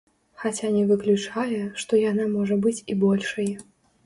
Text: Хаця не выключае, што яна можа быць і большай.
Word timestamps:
Хаця 0.43 0.71
не 0.77 0.79
выключае, 0.91 1.59
што 1.83 2.01
яна 2.11 2.27
можа 2.35 2.59
быць 2.65 2.75
і 2.95 2.97
большай. 3.05 3.55